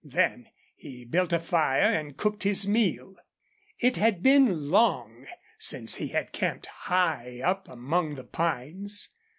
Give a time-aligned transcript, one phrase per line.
[0.03, 3.17] Then he built a fire and cooked his meal.
[3.77, 5.27] It had been long
[5.59, 9.09] since he had camped high up among the pines.